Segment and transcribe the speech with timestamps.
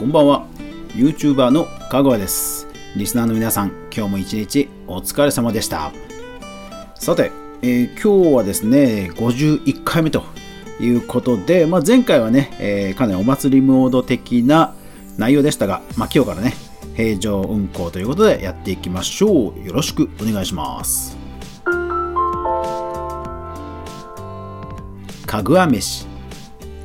[0.00, 0.46] こんばんは。
[0.94, 2.66] YouTuber のかぐわです。
[2.96, 5.92] リスナーの皆さん今日も一日お疲れ様でした。
[6.94, 7.30] さて、
[7.60, 10.24] えー今日はですね51回目と
[10.80, 14.74] いうことで、まあ、前回はね、えーかなりお祭りモード的な
[15.18, 16.54] 内容でしたが、まあ、今日からね
[16.96, 19.66] 平常運行ということでやっていきましょう。
[19.66, 21.14] よろしくお願いします。
[25.26, 26.06] かぐわ飯。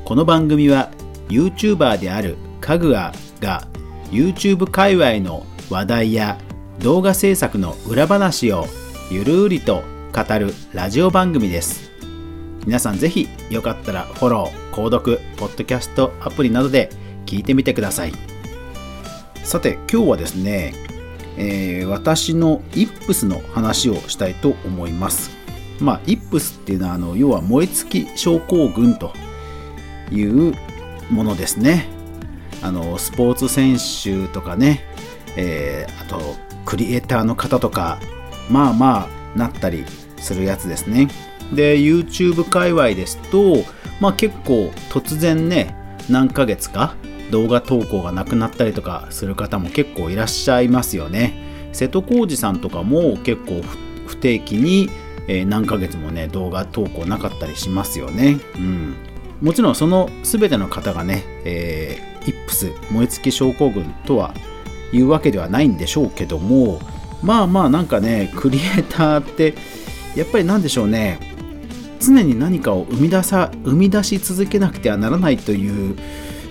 [0.03, 0.91] この番組は
[1.29, 3.67] YouTuber であるかぐわが
[4.09, 6.39] YouTube 界隈の話題や
[6.79, 8.65] 動画制作の裏話を
[9.11, 11.91] ゆるりと語るラジオ番組です。
[12.65, 16.89] 皆さんぜひよかったらフォロー、購読、ポッドキャストアプリなどで
[17.27, 18.13] 聞いてみてください。
[19.43, 20.73] さて今日はですね、
[21.37, 25.29] えー私のイップスの話をしたいと思います。
[25.79, 29.13] まあイップスっていうのはあの要は燃え尽き症候群と
[30.11, 30.55] いう
[31.11, 31.94] ものですね。
[32.65, 34.83] あのスポーツ選手とかね、
[35.37, 36.35] えーあと
[36.65, 37.99] クリエイターの方とか
[38.49, 39.85] まあまあなったり
[40.17, 41.07] するやつですね。
[41.53, 43.57] で YouTube 界隈ですと
[44.01, 45.75] まあ結構突然ね
[46.09, 46.95] 何ヶ月か
[47.29, 51.69] 動画投稿がなくなったりとかする方も結構いらっしゃいますよね。
[51.71, 53.61] 瀬戸康史さんとかも結構
[54.07, 54.89] 不定期に、
[55.27, 58.39] え何ヶ月もね動画投稿なかったりしますよね。
[58.55, 58.95] うん。
[59.41, 64.33] もちろんその全ての方がね、えーイップス燃え尽き症候群とは
[64.91, 66.79] いうわけではないんでしょうけども
[67.23, 69.55] まあまあなんかねクリエイターって
[70.15, 71.19] やっぱりなんでしょうね
[71.99, 75.97] 常に何かを生み出さ生み出し続けなくてはならないという、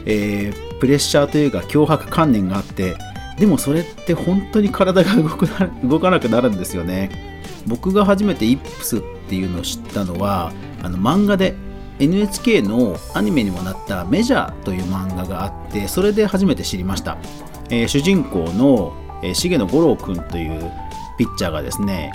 [0.07, 2.97] えープレッシャーというか脅迫観念があって
[3.39, 5.49] でもそれって本当に体が動く
[5.83, 7.11] 動かなくなるんですよね。
[7.67, 10.53] 僕が初めてイップスっていうのを知ったのは
[10.83, 11.55] あの漫画で
[11.99, 17.19] NHK のアニメにもなった「メジャー」という漫画があってそれで初めて知りました、
[17.71, 18.93] えー主人公の、
[19.23, 20.71] えー重野五郎君という
[21.19, 22.13] ピッチャーがですね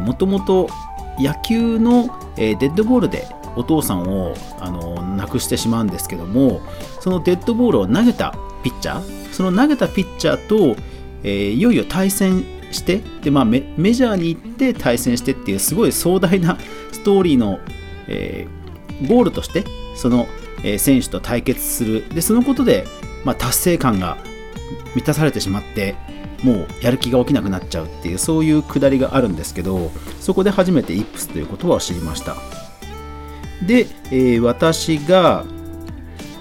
[0.00, 0.68] もともと
[1.18, 6.60] 野球の、えーデッドボールでお父さんをあの亡くしてしまうんですけども
[7.00, 10.80] そのデッドボールを投げたピッチャーその投げたピッチャーと、
[11.22, 16.58] えーいよいよ対戦してで、まあ、メメジャーに行って対戦してっていうすごい壮大な
[16.92, 17.58] ストーリーの、
[18.08, 18.65] えー
[19.02, 19.64] ゴールとして
[19.94, 20.26] その、
[20.78, 22.08] 選手と対決する。
[22.08, 22.86] でそのことで、
[23.24, 24.18] まあ、達成感が
[24.94, 25.94] 満たされてしまって
[26.42, 29.90] もうやる気が起きなくなっちゃうっていうそういうくだりがあるんですけど
[30.20, 32.36] そこで初めてイップスという言葉を知りました。
[33.66, 35.44] で、えー私が、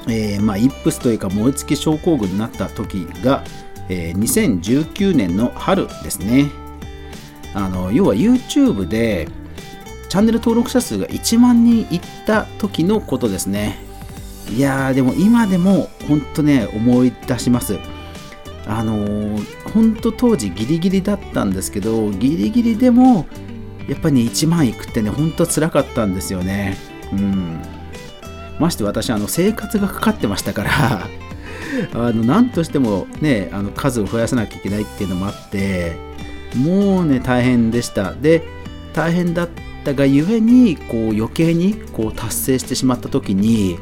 [0.07, 3.43] えーまあ、イップスというか燃え尽き症候群になった時が、
[3.89, 6.49] えー2019年の春ですね。
[7.53, 9.29] あの要は YouTube で
[10.15, 13.79] チャンネル登録者数が1万人いった時のことですね。
[14.49, 17.77] いやーでも今でも本当ね思い出します。
[18.65, 23.27] あのー、本当当時ギリギリだったんですけどギリギリでも
[23.89, 26.77] やっぱり、ね、1万いくってね本当辛かったんですよね。
[27.11, 27.61] うん。
[28.57, 31.09] まして私あの生活がかかってましたから
[31.93, 35.97] あの何としてもねあの数を増やさなきゃいけないっていうのもあって
[36.55, 38.13] もうね大変でした。
[38.13, 38.43] で
[38.93, 39.49] 大変だっ
[39.85, 43.78] たがゆえにこう余計にこう達成してしまった時に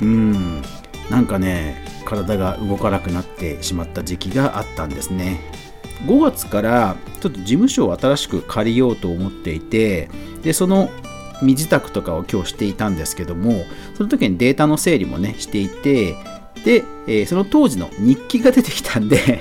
[0.00, 0.62] うん
[1.10, 5.40] なんかね体が動かなくなってしまった時期があったんですね。
[6.06, 10.08] 5月からちょっと事務所を新しく借りようと思っていて
[10.42, 10.88] でその
[11.42, 13.64] 身支度とかを今日していたんですけども
[13.96, 16.14] その時にデータの整理もねしていて
[16.64, 19.40] で、えーその当時の日記が出てきたんで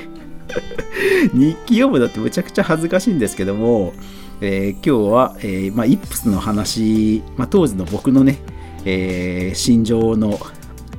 [1.34, 3.94] 日記読むのってむちゃくちゃ恥ずかしいんですけども、
[4.42, 8.38] えー今日は、えーまあ、イップスの話、まあ、当時の僕のね、
[8.86, 10.38] えー心情の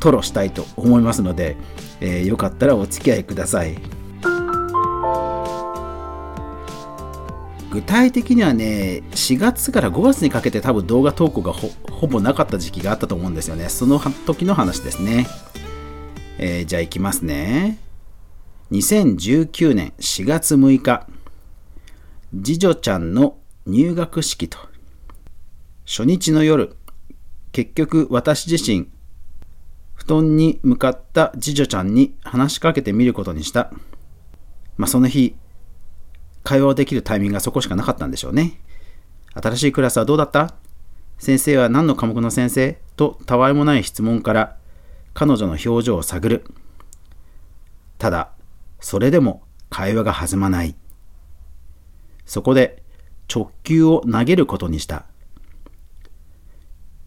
[0.00, 1.56] 吐露したいと思いますので、
[2.00, 3.78] えーよかったらお付き合いください。
[7.70, 13.68] 具体的にはね、4月から5月にかけて多分動画投稿がほぼなかった時期があったと思うんですよね。
[13.68, 15.26] その時の話ですね。
[16.38, 17.78] えーじゃあ行きますね。
[18.72, 21.06] 2019年4月6日、
[22.32, 24.58] 次女ちゃんの入学式と、
[25.84, 26.76] 初日の夜、
[27.52, 28.88] 結局私自身、
[29.94, 33.72] 布団に向かった次女ちゃんに話しかけてみることにした。
[34.76, 35.34] まあその日、
[36.44, 38.60] 会話をできるタイミングがそこしかなかったんでしょうね。
[39.34, 40.54] 新しいクラスはどうだった？
[41.18, 42.78] 先生は何の科目の先生？
[42.96, 44.56] とたわいもない質問から
[45.12, 46.44] 彼女の表情を探る。
[47.98, 48.30] ただ、
[48.80, 50.74] それでも会話が弾まない。
[52.30, 52.80] そこで
[53.28, 55.04] 直球を投げることにした。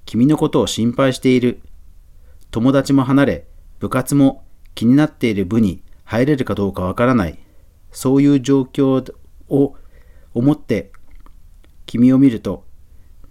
[0.04, 1.62] 君のことを心配している。
[2.52, 3.48] 友達も離れ、
[3.80, 4.44] 部活も
[4.76, 7.40] 気になっている部に入れるかどうかわからない。
[7.94, 9.14] そういう状況
[9.48, 9.78] を
[10.34, 10.92] 思って
[11.86, 12.66] 君を見ると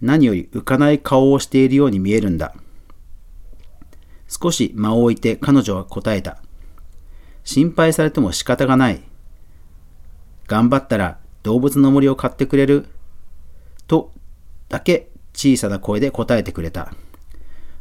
[0.01, 2.55] 何より浮かない顔をしているように見えるんだ。
[4.27, 6.41] 少し間を置いて彼女は答えた。
[7.43, 9.03] 心配されても仕方がない。
[10.47, 12.87] 頑張ったら動物の森を買ってくれる？
[13.85, 14.11] と
[14.69, 16.93] だけ小さな声で答えてくれた。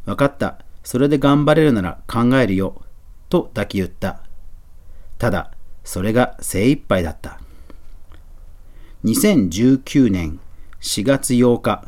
[0.05, 0.59] わかった。
[0.83, 2.83] それで頑張れるなら考えるよ。
[3.29, 4.21] とだけ言った。
[5.17, 5.53] ただ、
[5.85, 7.41] それが精一杯だった。
[9.05, 10.41] 2019年
[10.81, 11.87] 4月8日。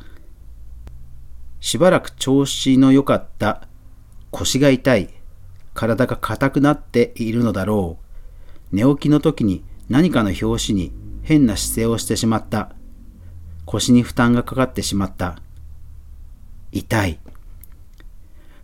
[1.61, 3.67] しばらく調子の良かった
[4.31, 5.12] 腰が痛い。
[5.75, 7.99] 体が硬くなっているのだろ
[8.73, 8.76] う。
[8.76, 10.93] 寝起きの時に何かの拍子に
[11.25, 12.71] 変な姿勢をしてしまった。
[13.65, 15.38] 腰に負担がかかってしまった。
[16.71, 17.19] 痛い。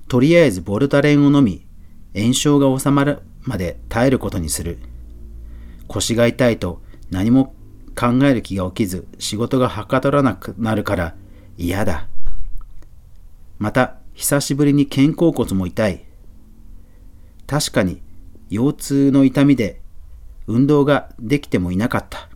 [0.09, 1.67] とりあえずボルタレンを飲み、
[2.15, 4.79] 炎症が治まるまで耐えることにする。
[5.89, 7.55] 腰が痛いと何も
[7.97, 11.15] 考える気が起きず仕事がはかどらなくなるから
[11.57, 12.09] 嫌だ。
[13.59, 16.05] また久しぶりに肩甲骨も痛い。
[17.47, 18.03] 確かに
[18.51, 19.81] 腰痛の痛みで
[20.47, 22.30] 運動ができてもいなかった。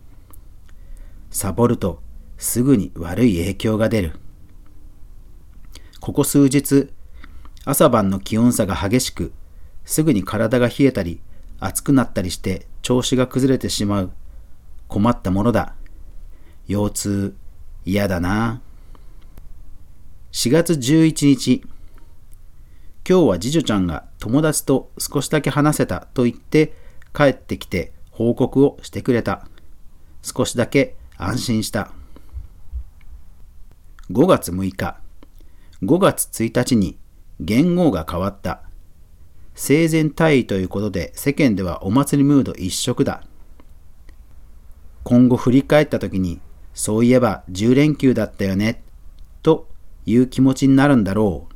[1.35, 2.01] サボると
[2.37, 4.13] すぐに悪い影響が出る。
[5.99, 6.87] ここ数日、
[7.65, 9.33] 朝晩の気温差が激しく、
[9.83, 11.19] すぐに体が冷えたり、
[11.59, 14.11] 熱くなったりして調子が崩れてしまう。
[14.87, 15.75] 困ったものだ。
[16.69, 17.35] 腰痛、
[17.83, 18.61] 嫌だな。
[20.31, 21.63] 4月11日、
[23.07, 26.77] 今日は次女ちゃんが友達と少しだけ話せたと言って
[27.13, 29.49] 帰ってきて報告をしてくれた。
[30.21, 31.91] 少しだけ安心した。
[34.11, 34.97] 5月6日、
[35.81, 36.97] 5月1日に
[37.39, 38.61] 元号が変わった。
[39.53, 43.23] 生前退位ということで世間ではお祭りムード一色だ。
[45.05, 46.41] 今後振り返った時に、
[46.73, 48.83] そういえば10連休だったよね、
[49.41, 49.69] と
[50.05, 51.53] いう気持ちになるんだろう。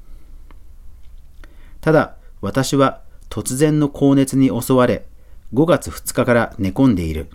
[1.81, 5.05] ただ、私は突然の高熱に襲われ、
[5.53, 7.29] 5月2日から寝込んでいる。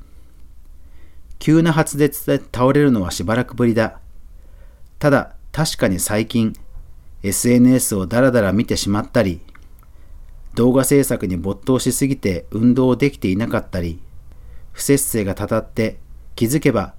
[1.39, 4.01] 急な発熱で倒れるのはしばらくぶりだ。
[4.99, 6.55] ただ、確かに最近、
[7.23, 9.41] SNS をだらだら見てしまったり、
[10.55, 14.01] 動画制作に没頭しすぎて運動できていなかったり、
[14.73, 15.99] 不節制がたたって
[16.37, 16.95] 気づけば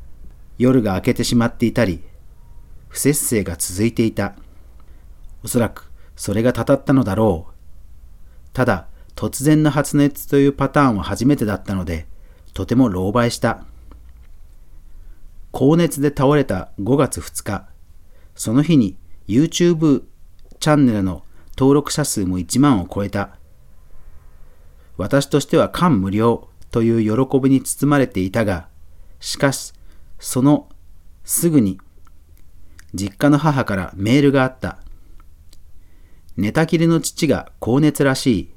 [0.57, 2.01] 夜が明けてしまっていたり、
[2.89, 4.35] 不節制が続いていた。
[5.43, 7.53] おそらくそれがたたったのだろう。
[8.53, 12.07] ただ、突然の発熱というパターンは初めてだったので、
[12.53, 13.65] とても狼狽した。
[15.57, 17.69] 高熱で倒れた5月2日、
[18.35, 20.03] その日に YouTube
[20.59, 21.23] チャンネルの
[21.57, 23.37] 登録者数も1万を超えた。
[24.97, 28.67] 私としては感無量という喜びに包まれていたが、
[29.21, 29.71] しかし、
[30.19, 30.67] その
[31.23, 31.79] すぐに
[32.93, 34.79] 実家の母からメールがあった。
[36.35, 38.53] 寝たきりの父が高熱らしい。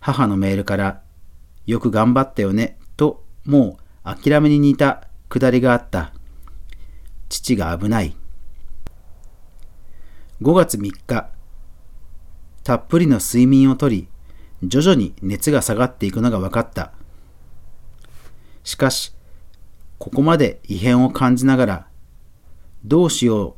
[0.00, 1.02] 母のメールから、
[1.66, 6.12] よく頑張ったよね、と、もう諦めに似たくだりがあった。
[7.28, 8.16] 父が危ない。
[10.40, 11.30] 5月3日、
[12.62, 14.08] たっぷりの睡眠をとり、
[14.62, 16.92] 徐々に熱が下がっていくのが分かった。
[18.64, 19.14] しかし、
[19.98, 21.86] ここまで異変を感じながら、
[22.84, 23.56] どうしよ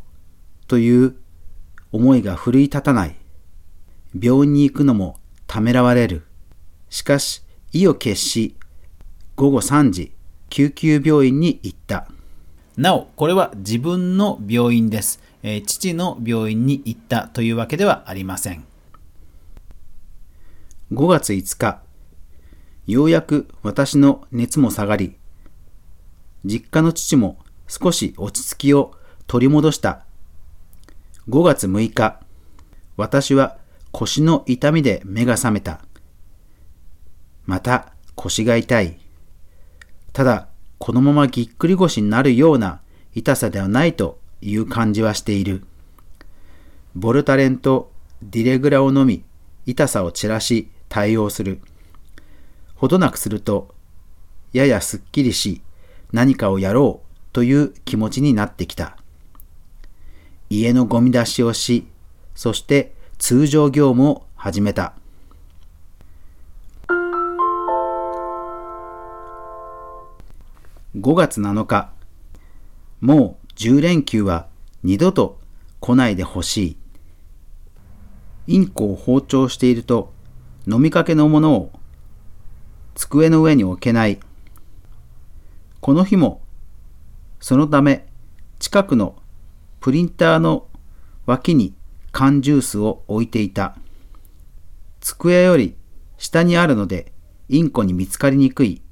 [0.65, 1.17] うという
[1.93, 3.17] 思いが奮い立たない。
[4.19, 6.25] 病院に行くのもためらわれる。
[6.89, 8.57] しかし、意を決し、
[9.37, 10.12] 午後3時、
[10.50, 12.09] 救急病院に行った。
[12.76, 15.23] なお、これは自分の病院です。
[15.42, 18.64] えー、父の病院に行ったというわけではありません。
[20.92, 21.83] 5月5日、
[22.87, 25.16] ようやく私の熱も下がり、
[26.45, 27.38] 実家の父も
[27.69, 28.92] 少し落ち着きを
[29.26, 30.04] 取り戻した。
[31.28, 32.21] 5月6日、
[32.97, 33.57] 私は
[33.92, 35.80] 腰の痛みで目が覚めた。
[37.47, 38.99] また腰が痛い。
[40.21, 42.83] ただ、このままぎっくり腰になるような
[43.15, 45.65] 痛さではないという感じはしている。
[46.95, 47.91] ボルタレンと
[48.23, 49.25] ディレグラを飲み、
[49.65, 51.62] 痛さを散らし対応する。
[52.75, 53.75] ほどなくすると、
[54.53, 55.62] ややすっきりし、
[56.12, 58.99] 何かをやろうという気持ちになってきた。
[60.50, 61.87] 家のゴミ出しをし、
[62.35, 64.93] そして通常業務を始めた。
[70.97, 71.93] 5月7日、
[73.01, 74.49] もう10連休は
[74.83, 75.39] 二度と
[75.79, 76.77] 来ないでほしい。
[78.49, 80.13] インコを包丁していると、
[80.67, 81.73] 飲みかけのものを
[82.97, 84.19] 机の上に置けない。
[85.81, 86.43] この日も、
[87.39, 88.07] そのため
[88.59, 89.15] 近くの
[89.79, 90.67] プリンターの
[91.25, 91.73] 脇に
[92.11, 93.77] 缶ジュースを置いていた。
[94.99, 95.77] 机より
[96.19, 97.13] 下にあるので
[97.49, 98.83] インコに見つかりにくい。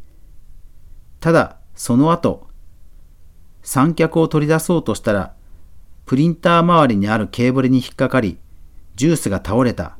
[1.18, 2.48] ただ、その後、
[3.62, 5.34] 三脚を取り出そうとしたら、
[6.06, 8.36] プリンター周りにあるケーブルに引っかかり、
[8.96, 9.96] ジュースが倒れた。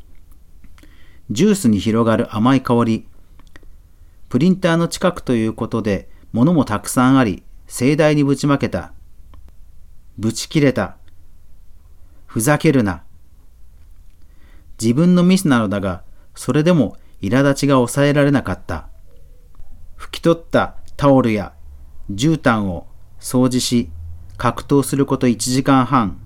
[1.31, 3.07] ジュースに広がる甘い香り。
[4.29, 8.93] プリンターの近くということで、物もたくさんあり、盛大にぶちまけた。
[10.19, 10.97] ぶち切れた。
[12.27, 13.05] ふざけるな。
[14.83, 16.03] 自分のミスなのだが、
[16.35, 18.89] それでも苛立ちが抑えられなかった。
[19.97, 21.53] 拭き取ったタオルや
[22.11, 22.87] 絨毯を
[23.21, 23.91] 掃除し、
[24.37, 26.21] 格闘すること1時間半。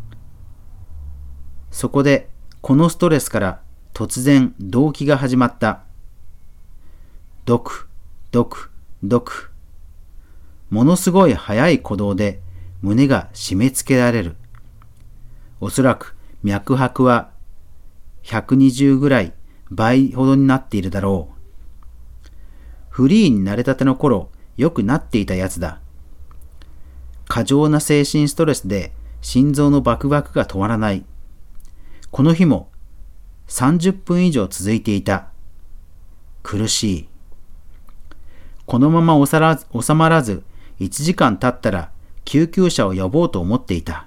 [1.70, 2.28] そこで、
[2.60, 3.60] このストレスから
[3.94, 5.84] 突然動悸が始まった。
[7.44, 7.88] ドク、
[8.30, 8.70] ドク、
[9.02, 9.50] ドク。
[10.70, 12.40] ものすごい速い鼓動で
[12.80, 14.36] 胸が締め付けられる。
[15.60, 17.30] おそらく脈拍は
[18.24, 19.32] 120ぐらい
[19.70, 22.30] 倍ほどになっているだろう。
[22.88, 25.80] フリーになれたての頃、よくなっていたやつだ。
[27.28, 31.04] 過剰な精神ストレスで心臓のバクバクが止まらない。
[32.10, 32.70] この日も
[33.48, 35.28] 30分以上続いていた。
[36.42, 37.08] 苦しい。
[38.66, 40.42] このまま収まらず
[40.80, 41.90] 1時間経ったら
[42.24, 44.06] 救急車を呼ぼうと思っていた。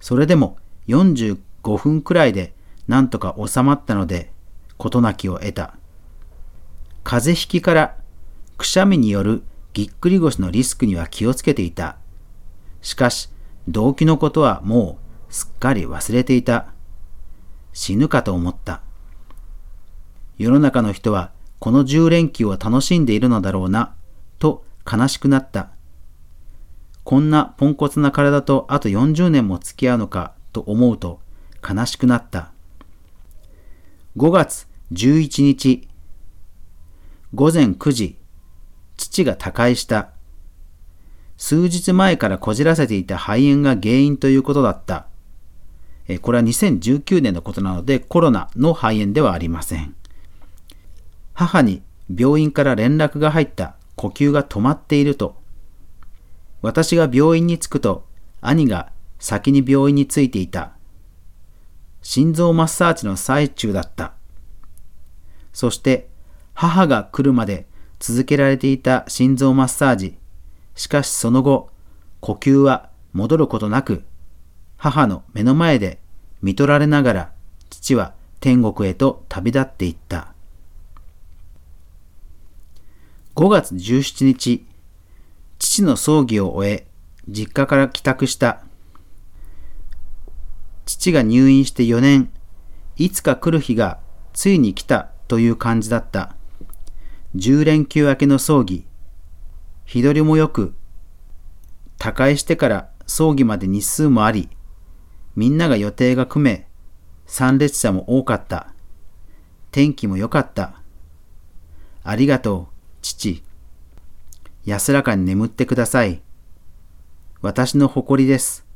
[0.00, 0.56] それでも
[0.88, 1.38] 45
[1.76, 2.54] 分くらいで
[2.88, 4.32] なんとか収まったので
[4.78, 5.74] 事なきを得た。
[7.04, 7.96] 風邪ひきから
[8.60, 11.96] くしゃみによるぎっくり腰のリスクには気をつけていた。
[12.82, 13.30] しかし、
[13.66, 14.98] 動機のことはも
[15.30, 16.66] うすっかり忘れていた。
[17.72, 18.82] 死ぬかと思った。
[20.36, 23.94] 世の中の人はこの10連休を楽しんでいるのだろうな、
[24.38, 25.70] と悲しくなった。
[27.02, 31.22] こんなポンコツな体とあと40年も付き合うのかと思うと
[31.66, 32.52] 悲しくなった。
[34.18, 35.88] 5月11日
[37.32, 38.19] 午前9時、
[39.00, 40.10] 父が他界した。
[41.36, 45.06] 数日前からこじらせていた肺炎が原因ということだった。
[46.08, 49.94] えこれは2019年のことなのでコロナの肺炎ではありません。
[51.34, 51.82] 母に
[52.14, 55.40] 病院から連絡が入った呼吸が止まっていると
[56.62, 58.04] 私が病院に着くと、
[58.40, 60.72] 兄が先に病院に着いていた。
[62.02, 64.12] 心臓マッサージの最中だった。
[65.52, 66.08] そして、
[66.54, 67.66] 母が来るまで
[68.00, 70.16] 続けられていた心臓マッサージ。
[70.74, 71.70] しかしその後、
[72.20, 74.04] 呼吸は戻ることなく、
[74.78, 76.00] 母の目の前で
[76.40, 77.32] 見取られながら、
[77.68, 80.32] 父は天国へと旅立っていった。
[83.36, 84.66] 5月17日、
[85.58, 86.86] 父の葬儀を終え、
[87.28, 88.62] 実家から帰宅した。
[90.86, 92.32] 父が入院して4年、
[92.96, 93.98] いつか来る日が
[94.32, 96.34] ついに来たという感じだった。
[97.36, 98.84] 10連休明けの葬儀。
[99.84, 100.74] 日取りもよく、
[101.96, 104.48] 他界してから葬儀まで日数もあり、
[105.36, 106.66] みんなが予定が組め、
[107.26, 108.74] 参列者も多かった。
[109.70, 110.80] 天気も良かった。
[112.02, 113.44] ありがとう、父。
[114.64, 116.22] 安らかに眠ってください。
[117.42, 118.66] 私の誇りです。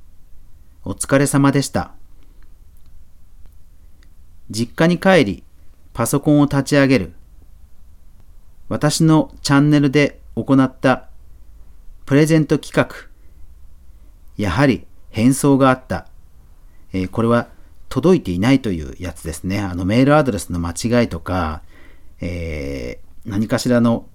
[0.84, 1.92] お疲れ様でした。
[4.48, 5.42] 実家に帰り、
[5.92, 7.14] パソコンを立ち上げる。
[8.68, 11.08] 私のチャンネルで行った
[12.06, 13.08] プレゼント企画。
[14.36, 16.06] やはり変装があった。
[16.92, 17.48] えー、これは
[17.88, 19.60] 届いていないというやつですね。
[19.60, 21.62] あのメールアドレスの間違いとか、
[22.20, 24.06] えー、何かしらの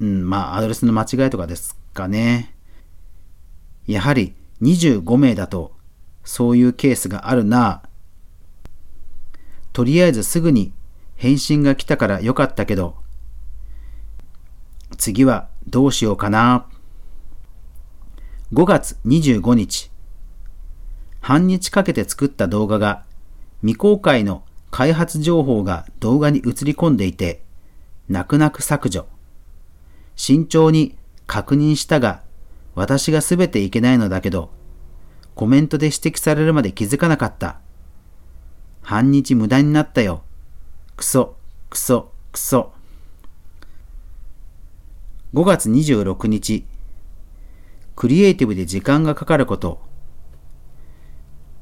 [0.00, 2.54] うん、まあ、アドレスの間違いとかですかね。
[3.86, 5.72] やはり25名だと、
[6.24, 7.82] そういうケースがあるな。
[9.72, 10.72] とりあえずすぐに
[11.16, 12.96] 返信が来たからよかったけど、
[14.96, 16.66] 次はどうしようかな。
[18.52, 19.90] 5月25日、
[21.20, 23.04] 半日かけて作った動画が
[23.60, 27.42] 未公開の開発情報が動画に映り込んでいて、
[28.08, 29.06] 泣く泣く削除。
[30.16, 32.22] 慎重に確認したが、
[32.74, 34.50] 私がすべていけないのだけど、
[35.34, 37.60] コメントで指摘されるまで気づかなかった。
[38.82, 40.24] 半日無駄になったよ。
[40.94, 41.36] くそ、
[41.70, 42.73] くそ、くそ。
[45.34, 46.64] 5月26日、
[47.96, 49.80] クリエイティブで時間がかかること。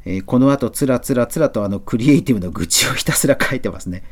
[0.05, 4.03] えー、この後つらつらつらとあのクリエイティブの愚痴をひたすら書いてますね。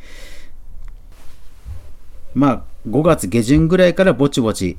[2.33, 4.79] まあ5月下旬ぐらいからぼちぼち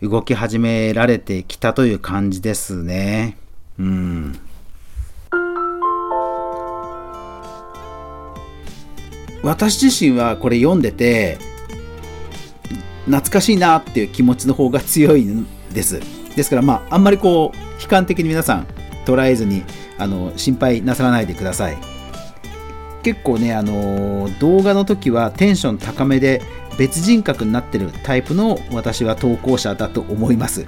[0.00, 3.36] 動き始められてきたという感じですね。
[3.78, 4.38] うん。
[9.42, 11.36] 私自身はこれ読んでて
[13.06, 16.00] 懐かしいなっていう気持ちの方が強いんです。
[16.36, 18.66] ですからまああんまりこう悲観的に皆さん
[19.04, 19.62] 捉えずに
[19.98, 21.78] あの心配なさらないでください。
[23.02, 26.42] 結構ねあの動画の時はテンション高めで
[26.76, 30.66] 別人格になってるタイプの私は投稿者だと思います。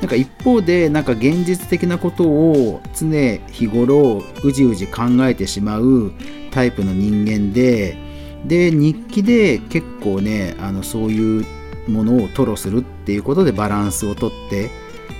[0.00, 6.12] なんか一方でなんか現実的なことを常日頃うじうじ考えてしまう
[6.50, 7.96] タイプの人間で
[8.46, 11.46] で日記で結構ねあのそういう
[11.88, 14.70] ものを吐露するっていうことでバランスをとって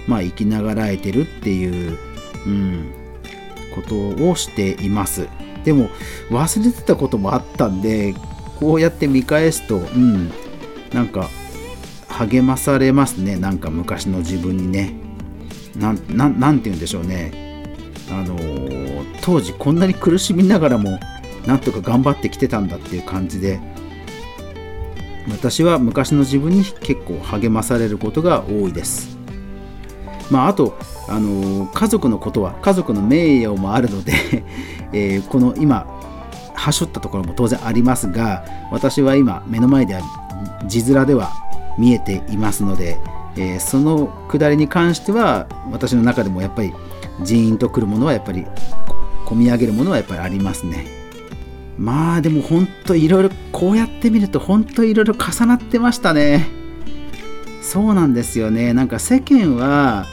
[0.06, 1.98] まあ生きながらえてるっていう、
[2.46, 2.92] うん、
[3.74, 5.28] ことをしています。
[5.64, 5.88] でも
[6.30, 8.14] 忘れてたこともあったんで
[8.58, 10.32] こうやって見返すとうん
[10.92, 11.28] なんか
[12.08, 13.36] 励まされますね。
[13.36, 14.94] なんか昔の自分にね。
[15.74, 17.42] なんなんて言うんでしょうね。
[18.10, 20.98] あのー、当時こんなに苦しみながらも
[21.46, 23.60] なんとか頑張ってきてたんだっていう感じで
[25.30, 29.16] 私は昔の自分に結構励まされることが多いです。
[30.30, 30.76] まああと
[31.08, 34.12] あのー、家族のことは家族の名誉もあるので
[34.92, 35.86] えー、この今
[36.54, 40.00] はしょったところも当然ありますが私は今目の前では
[40.66, 41.30] 字面では
[41.78, 42.98] 見えていますので、
[43.36, 46.72] えー、そのくだりに関しては私の中でもやっぱり
[47.22, 48.46] ジーンとくるものはやっぱり
[49.26, 51.01] 込み上げるものはやっぱりありますね。
[51.78, 56.46] まあでも本当いろいろこうやってみると本当いろいろ重なってましたね。
[57.62, 58.72] そうなんですよね。
[58.72, 60.06] なんか世間は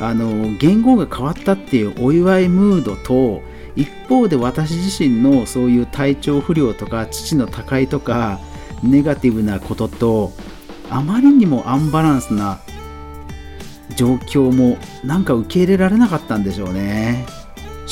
[0.00, 3.42] あの言語が変わったっていうお祝いムードと
[3.76, 8.40] 一方で私自身のそういう体調不良とか父の他界とか
[8.82, 10.32] ネガティブなことと
[10.90, 12.60] あまりにもアンバランスな
[13.96, 17.26] 状況もなんか受け入れられなかったんでしょうね。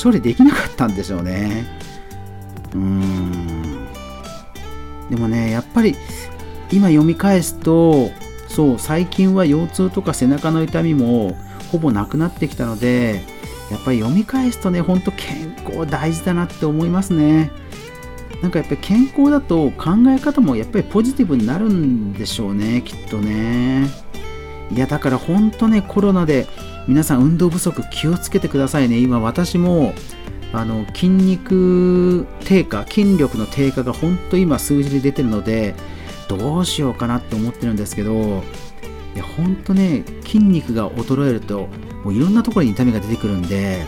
[0.01, 1.82] 処理できなかったんでしょうね。
[2.75, 3.89] うん。
[5.11, 5.95] でもねやっぱり
[6.71, 8.11] 今読み返すと
[8.49, 11.37] そう最近は腰痛とか背中の痛みも
[11.71, 13.23] ほぼなくなってきたので
[13.71, 17.51] やっぱり読み返すとねほんと健康大事だなって思いますね。
[18.43, 23.89] なんかやっぱり健康だと考え方もやっぱりポジティブになるんでしょうねきっとね。
[24.71, 26.47] いやだからほんとねコロナで
[26.89, 28.99] 皆さん運動不足気をつけてくださいね。
[28.99, 29.95] 今私も
[30.53, 35.75] あの筋肉低下筋力の低下が本当今数字で出てるので
[36.29, 38.43] どうしようかなって思ってるんですけど
[39.15, 41.69] いやほんとね筋肉が衰えると
[42.05, 43.85] もういろんなところに痛みが出てくるんで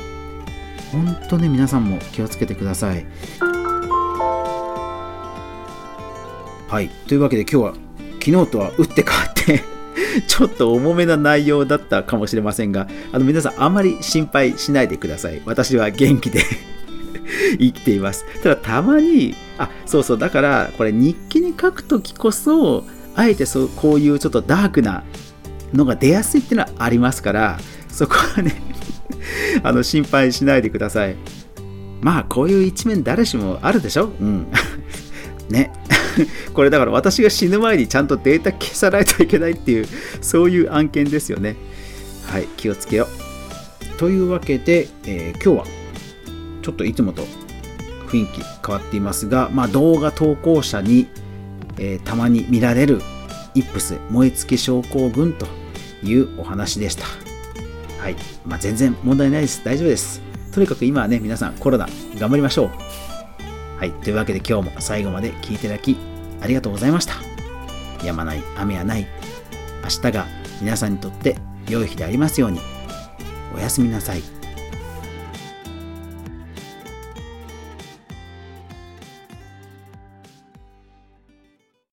[0.92, 3.04] ほんとね皆さんも気をつけてください。
[6.68, 6.88] はい。
[7.06, 7.74] というわけで今日は
[8.24, 9.33] 昨日とは打って変わって
[10.26, 15.40] ちょっと重めな内容だったかもしれませんがあの皆さんあまり心配しないでください。
[15.44, 16.40] 私は元気で
[17.58, 18.24] 生きています。
[18.42, 25.04] ただたまにあそうそうだからこれ日記に書くときこそあえてそうこういうちょっとダークな
[25.72, 28.60] のが出やすいっていうのはありますからそこはね
[29.62, 31.16] あの心配しないでください。
[32.00, 34.10] まあこういう一面誰しもあるでしょ？
[34.20, 34.46] うん。
[35.50, 35.72] ね
[36.54, 39.86] これだから私が死ぬ前にちゃんとデータ消さないといけないっていう
[40.20, 41.56] そういう案件ですよね
[42.26, 43.08] はい気をつけよ
[43.84, 45.84] うというわけで、えー、今日は
[46.62, 47.24] ちょっといつもと
[48.08, 51.08] 雰囲気変わっていますが、まあ、動画投稿者に、
[51.78, 53.00] えー、たまに見られる
[53.54, 55.46] イップス燃え尽き症候群と
[56.02, 57.04] いうお話でした。
[58.00, 58.16] はい。
[58.44, 59.62] まあ、全然問題ないです。
[59.64, 60.20] 大丈夫です。
[60.52, 63.13] とにかく今はね、皆さんコロナ頑張りましょう。
[63.84, 63.92] はい。
[63.92, 65.98] というわけで今日も最後まで聞いていただき
[66.40, 67.16] ありがとうございました。
[68.02, 69.06] やまない、雨はない。
[69.82, 70.26] 明日が
[70.62, 71.36] 皆さんにとって
[71.68, 72.60] 良い日でありますように。
[73.54, 74.43] おやすみなさい。